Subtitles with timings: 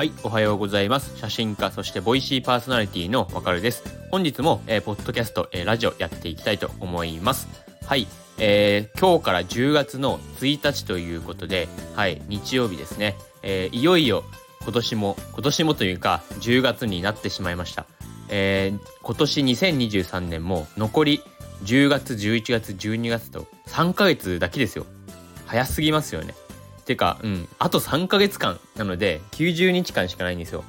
[0.00, 1.18] はい、おはようございます。
[1.18, 3.84] 写真家、そしてボイシーパーソナリティのわかるです。
[4.10, 7.48] 本日も、えー、ポッドキャスト、えー、ラジオやっていきたいと思います。
[7.84, 8.06] はい、
[8.38, 13.14] えー、今日から10月の1日ということで、はい、日曜日ですね。
[13.42, 14.24] えー、いよいよ
[14.62, 17.84] 今年も、今年もというか、10月になってしまいました。
[18.30, 21.20] えー、今年2023年も残り
[21.64, 24.86] 10月、11月、12月と3ヶ月だけですよ。
[25.44, 26.32] 早すぎますよね。
[26.90, 30.64] てか、うん、あと3ヶ月間なので90日間しかないんですよ。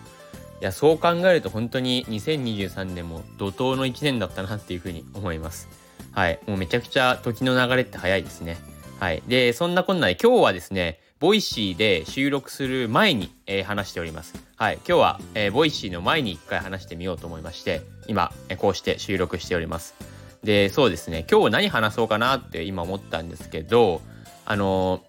[0.61, 5.67] いや、そう考えると本当に2023年も怒涛の1年だったなっていうふうに思います。
[6.11, 6.39] はい。
[6.45, 8.57] もうめちゃくちゃ時の流れって早いですね。
[8.99, 9.23] はい。
[9.27, 14.35] で、そんなこんなで今日はですね、ボイシーで収録する前に、えー、話しております。
[14.55, 14.75] はい。
[14.75, 19.95] 今日は、えー、ボイシーの前に一回話してみようと思いまして、今、えー、こうして収録しております。
[20.44, 24.02] で、そうですね、今日何話そうかなって今思ったんですけど、
[24.45, 25.02] あの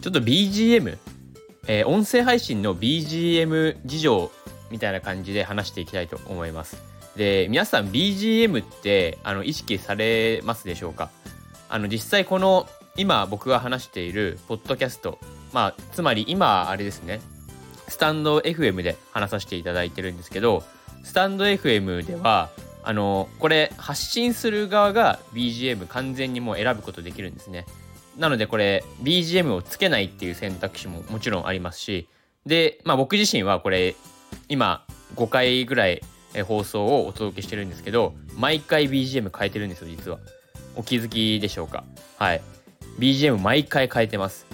[0.00, 0.96] ちょっと BGM、
[1.66, 4.30] えー、音声配信の BGM 事情
[4.70, 6.82] みたいな感じで話していきたいと思います。
[7.16, 11.10] で、皆さん BGM ってあの意識されますでしょうか？
[11.68, 15.18] あの実際この今僕が話しているポッドキャスト、
[15.52, 17.20] まあつまり今あれですね、
[17.88, 20.62] スタンド FM で話させていただいてるんですけど、
[21.02, 22.50] スタンド FM では
[22.84, 27.66] あのこれ発信する側が BGM 完全にもう選ぶことできるんですね。
[28.18, 32.08] なのでこれ BGM をつけないっていう選択肢ももちろんありますし
[32.44, 33.94] で、まあ、僕自身はこれ
[34.48, 36.02] 今5回ぐらい
[36.46, 40.18] 放送をお届けしてるんですけど毎回 BGM 変えてるんですよ実は。
[40.76, 41.84] お気づきでしょうか？
[42.18, 42.42] はい。
[42.98, 44.46] BGM 毎回変えてます。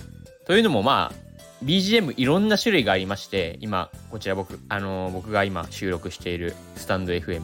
[0.47, 7.43] というのもまあ BGM いろんな種類がありまして今こちら僕あのー、僕が今収録しているスタンド FM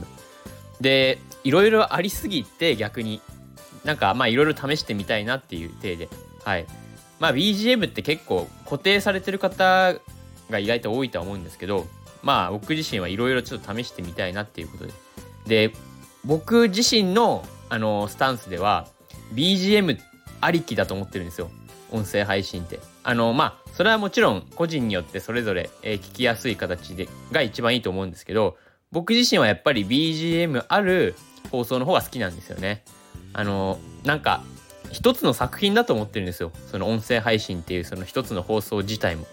[0.81, 3.21] でいろいろありすぎて逆に
[3.85, 6.09] なんかまあいろいろ試してみたいなっていう体で。
[6.45, 6.67] はい。
[7.19, 9.95] まあ BGM って結構固定されてる方
[10.51, 11.87] が意外と多いとは思うんですけど
[12.23, 14.93] まあ僕自身はいろいろちょっと試してみたいなっていうことで。
[15.47, 15.73] で
[16.25, 18.89] 僕自身のあのスタンスでは
[19.35, 19.99] BGM
[20.41, 21.51] ありきだと思ってるんですよ。
[21.93, 22.81] 音声配信って。
[23.03, 28.57] あのまあそれはもちろん個人によってそれぞれ、え、聞きやすい形でが一番いいと思うんですけど
[28.93, 31.15] 僕自身はやっぱり BGM ある
[31.51, 32.85] 放送の方が好きなんですよね。
[33.33, 34.43] あのなんか
[34.91, 36.53] 一つの作品だと思ってるんですよ。
[36.71, 39.27] その音声配信っていうその一つの放送自体も。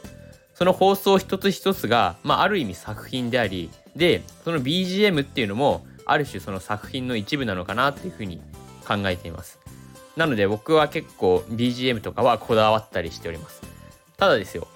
[0.53, 8.41] その放送一つ一つが、まあ、ある意味作品でありでその BGM っていうのもある種その作品の一部なのかなっていうふうに
[8.87, 9.59] 考えています。
[10.15, 13.61] なので僕は結構 BGM とかはこだわったりしております。
[14.17, 14.67] ただですよ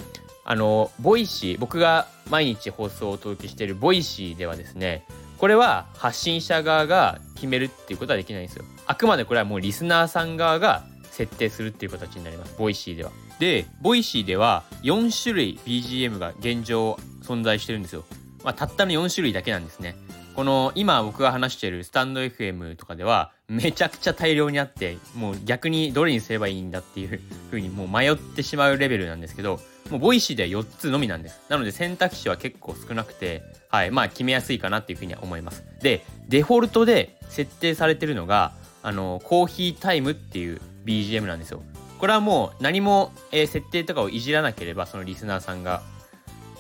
[0.43, 5.05] あのボイシー僕が毎日放送をお届けしているボイシーではですね
[5.41, 8.65] これは発信者側が決めるっていうことはできないんですよ。
[8.85, 12.53] あくまでこれはもうリスナーさん側が設定するっていう形になります。
[12.59, 13.11] ボイシーでは。
[13.39, 18.05] で、ボイシーでは4種類 BGM が現状存在してるんですよ。
[18.43, 19.95] まあ、たったの4種類だけなんですね。
[20.35, 27.19] この今僕が話してるスタンド FM とかではめちゃくちゃ大量にあってもう逆にどれにすればいいんだっていう
[27.49, 29.59] 風にもう迷ってしまうレベルなんですけど
[29.91, 38.53] もう Voicy では4つのみなんですなので選択肢は結構少なくてはいまあ決めやすいかなっていう風には思いますでデフォルトで設定されてるのが
[38.83, 41.61] あのコーヒータイムっていう BGM なんですよ
[41.99, 45.83] これはもう何も、えー、設定とかをいじらなければそのリスナーさんが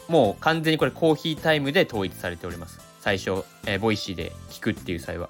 [0.07, 5.29] もう完全にこれコーヒータイムで統一されております最初、えー、 Voicy で聞くっていう際は。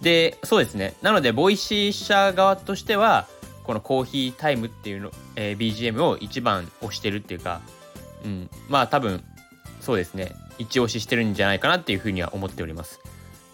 [0.00, 0.94] で、そうですね。
[1.00, 3.26] なので、 Voicy 社側としては、
[3.64, 7.60] このコーヒータイムっていうの、えー、BGM を一番押してるっていうか、
[8.24, 9.24] うん、まあ多分、
[9.80, 10.32] そうですね。
[10.58, 13.00] 一押ししてるんじゃないかなっていうふうには思っております。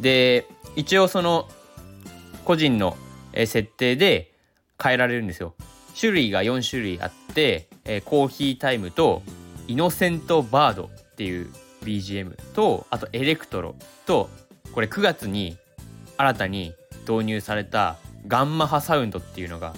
[0.00, 1.48] で、一応その、
[2.44, 2.96] 個人の、
[3.32, 4.32] 設定で
[4.82, 5.54] 変えられるんですよ。
[5.98, 9.22] 種類が4種類あって、えー、コーヒータイムと
[9.68, 11.48] イノセントバードっていう
[11.84, 13.74] BGM とあとエレクトロ
[14.06, 14.28] と
[14.72, 15.56] これ9月に
[16.16, 16.74] 新たに
[17.08, 17.96] 導入された
[18.26, 19.74] ガンマ波サウンドっていうのが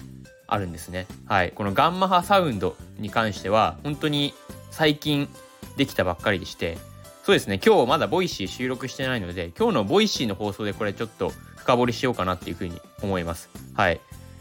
[0.52, 1.06] あるんですね。
[1.26, 4.34] はい、このガンマ波サウンドに関しては本当に
[4.70, 5.28] 最近
[5.76, 6.78] できたばっかりでして
[7.24, 13.48] そうですね今日まだ Voicy 収録してないので今日の Voicy の放送でこれちょっと深掘りしようかなっていうふうに思います。
[13.74, 14.00] はい。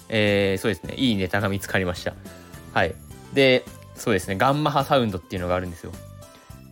[0.10, 2.14] えー、そうですねいいネタが見つかりました。
[2.74, 2.96] はい。
[3.34, 3.64] で
[3.96, 5.92] そうですねガンマ波サウンドっていうのがあるんですよ。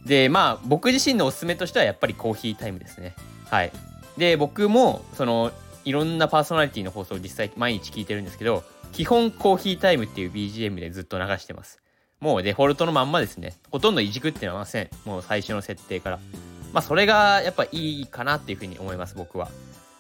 [0.05, 3.15] でまあ僕自身のおすすめとしてはやっぱりコーヒータイムですね
[3.49, 3.71] はい
[4.17, 5.51] で僕もその
[5.85, 11.79] いろんなパーソナリティの放送を実際毎日聞いてるんですけど基本コーヒータイムっていう BGM でずっと流してます。
[12.19, 13.55] もうデフォルトのまんまですね。
[13.71, 14.89] ほとんどいじくってのはません。
[15.05, 16.19] もう最初の設定から。
[16.73, 19.49] まあそれがやっぱいいかなっていうふうに思います僕は。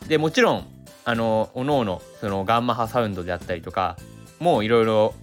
[0.07, 0.67] でもちろん
[1.05, 3.97] あのおのおのそのガンマ波サウンドであったりとか
[4.39, 5.13] もういろいろ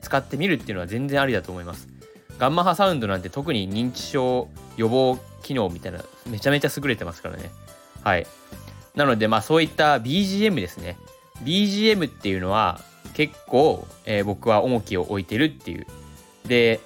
[0.00, 1.88] 使ってみるっていうのは全然ありだと思います。
[2.38, 7.50] ガンマ波サウンドなんて特に認知症予防機能みたいなめちゃめちゃ優れてますからね。
[8.02, 8.26] はい。
[8.94, 10.96] なのでまあそういった BGM ですね。
[11.42, 12.80] BGM っていうのは
[13.14, 15.86] 結構、えー、僕は重きを置いてるっていう。
[16.46, 16.80] で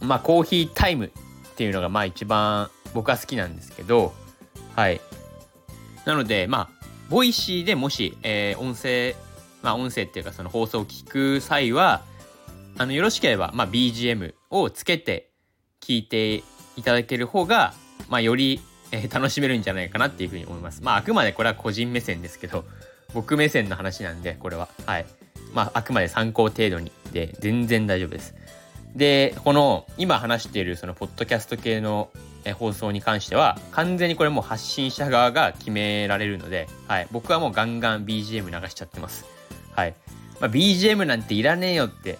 [0.00, 1.10] まあコーヒータイムっ
[1.56, 4.12] ていうのがまあ一番僕は好きなんですけど
[4.74, 5.00] はい。
[6.04, 9.14] なのでまあ Voicy でもし、えー、音声
[9.62, 12.02] まあ音声っていうかその放送を聞く際は
[12.78, 15.30] あのよろしければ、まあ、BGM をつけて
[15.80, 16.42] 聞いて
[16.76, 17.72] いただける方が、
[18.10, 18.60] まあ、より、
[18.92, 20.82] えー、楽しめるんじゃないかなっていうふうに思います。
[20.82, 22.64] まああくまでこれは個人目線ですけど。
[23.16, 24.68] 僕目線の話なんでこれは。
[24.84, 25.06] はい。
[25.54, 28.34] まああくまで参考程度にで全然大丈夫です。
[28.94, 32.10] でこの今話しているそのポッドキャスト系の
[32.58, 39.24] 放送に関しては完全にこれもう発信者側が決められるので、はい、僕はもうガンガン BGM 流しちゃってます。
[39.74, 39.94] はい。
[40.38, 42.18] まあ、BGM なんていらねえよって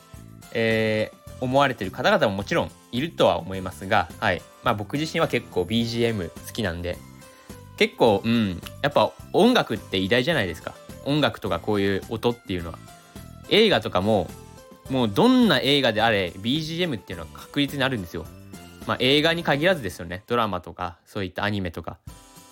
[0.59, 4.41] えー、思われてる方々ももちろんいるとは思いますが、はい。
[4.65, 6.97] まあ、僕自身は結構 BGM 好きなんで
[7.77, 8.61] 結構うん。
[8.83, 10.75] やっぱ音楽って偉大じゃないですか。
[11.05, 12.79] 音楽とかこういう音っていうのは。
[13.49, 14.29] 映画とかも
[14.91, 18.27] もうどんな映画であれ BGM っていうのは確実になるんですよ。
[18.87, 20.23] まあ映画に限らずですよね。
[20.27, 21.99] ドラマとかそういったアニメとか。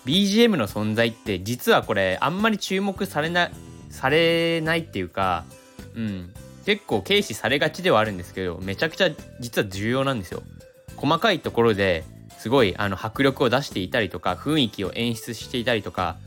[0.05, 3.49] BGM の存在って実はこれあんまり注目されな
[3.89, 5.45] されないっていうか
[5.95, 6.33] うん。
[6.65, 10.43] 結構軽視されがちではあるんですけどめちゃくちゃ実は重要なんですよ。
[10.95, 12.03] 細かいところで
[12.45, 16.17] すごいあの迫力を出していたりとか雰囲気を演出していたりとか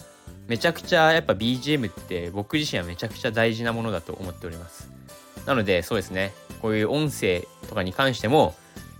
[0.49, 4.91] めちゃくちゃやっぱ BGM って僕自身はめちゃくちゃ大事なものだと思っております。
[5.47, 6.35] なのでそうですね。
[6.61, 8.57] こういう音声とかに関しても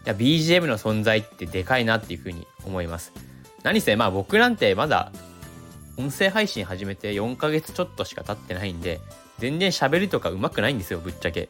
[0.07, 3.13] いや BGM の存在ってでかいなっていうふうに思います。
[3.65, 5.11] 何せまあ僕なんてまだ
[5.97, 9.01] 音声配信始めて4ヶ月ちょっとしか経ってないんで
[9.41, 11.49] 全然喋りとか上手くないんですよぶっちゃけ。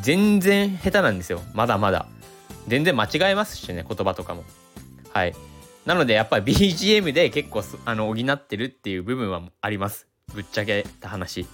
[0.00, 1.42] 全然下手なんですよ。
[1.52, 2.06] まだまだ。
[2.68, 4.44] 全然間違えますしね言葉とかも。
[5.12, 5.34] はい。
[5.86, 10.06] なのでやっぱり BGM で結構あの補ってるっていう部分はあります。
[10.34, 11.46] ぶっちゃけた話。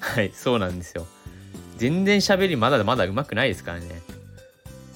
[0.00, 1.06] はいそうなんですよ。
[1.76, 4.02] 全然喋りまだまだ上手くないですからね。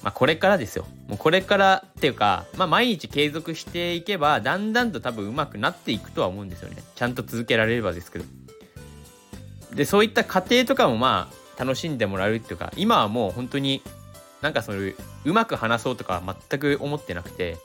[0.03, 0.85] まあこれからですよ。
[1.07, 6.83] もうこれからっていうかまあ毎日継続していけばだんだんと多分上手くなっていくとは思うんですよね。
[6.95, 8.25] ちゃんと続けられればですけど。
[9.73, 13.81] でそういった過程とかもまあ楽しんでもらうっていうか今はもう本当に
[14.43, 17.57] なんかそういううまく話そうとか全く思ってなくて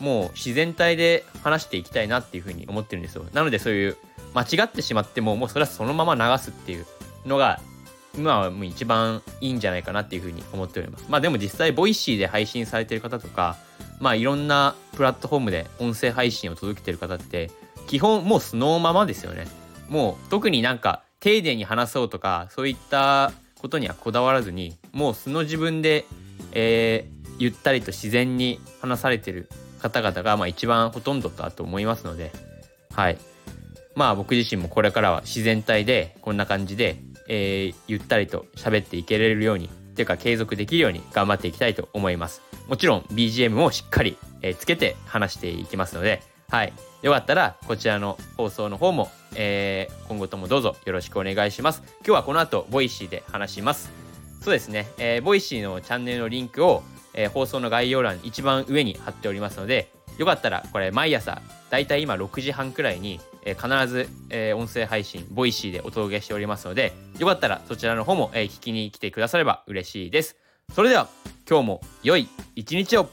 [0.00, 3.24] もう自然体で話していきたいなっていうふうに思ってるんですよ。
[3.32, 3.96] なのでそういう
[4.34, 6.84] 間違ってしまってももうそれはそのまま流すっていう
[7.24, 7.60] のが
[8.18, 11.06] 今はもう一番いいんじゃないかなっていうふうに思っております。
[11.08, 13.56] まあでも実際 Voicy で配信されてる方とか
[14.00, 17.50] まあいろんなプラットフォームで音声配信を届けてる方って
[17.86, 19.46] 基本もうそのままですよね。
[19.88, 26.04] もう特になんか丁寧に話そうとかそういったことにはこだわらずにもう素の自分で、
[26.52, 29.48] えー、ゆったりと自然に話されてる
[29.80, 32.32] 方々が、まあ、一番ほとんどだと思いますので
[32.96, 33.18] はい。
[33.94, 36.96] まあ僕自身もこれからは自然体でこんな感じで、
[37.28, 42.42] えー、ゆったりと喋っていけれるようにっていうか継続できるように頑張っていきたいと思います。
[42.68, 46.72] もちろん BGM もしっかり、えー、つけて話していきますのではい
[47.02, 51.82] よかったらこちらの放送の方も、えー、今後ともどうぞよろしくお願いします。
[51.98, 53.90] 今日はこの後 Voicy で話します。
[54.40, 56.82] そうですね、えー、 Voicy のチャンネルのリンクを、
[57.14, 70.36] えー、放送の概要欄一番上に貼っておりますのでよかったらこれ毎朝だいたい今6時半くらいに、えー、必ず、えー、音声配信 Voicy でお届けしておりますのでよかったらそちらの方も、えー、聞きに来てくだされば嬉しいです。
[70.74, 71.08] それでは
[71.48, 73.08] 今日も良い一日を